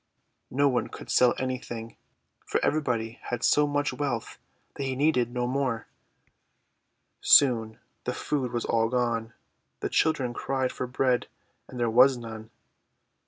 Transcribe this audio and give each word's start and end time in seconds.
No 0.49 0.67
one 0.67 0.87
could 0.87 1.11
sell 1.11 1.35
anything, 1.37 1.95
for 2.47 2.59
everybody 2.65 3.19
had 3.25 3.43
so 3.43 3.67
much 3.67 3.93
wealth 3.93 4.39
that 4.73 4.81
he 4.85 4.95
needed 4.95 5.31
no 5.31 5.45
more. 5.45 5.85
THE 5.99 6.33
WICKED 7.21 7.27
FAIRIES 7.37 7.37
285 7.37 7.75
Soon 7.75 7.79
the 8.15 8.19
food 8.19 8.51
was 8.51 8.65
all 8.65 8.89
gone. 8.89 9.33
The 9.81 9.89
children 9.89 10.33
cried 10.33 10.71
for 10.71 10.87
bread, 10.87 11.27
and 11.67 11.79
there 11.79 11.91
was 11.91 12.17
none. 12.17 12.49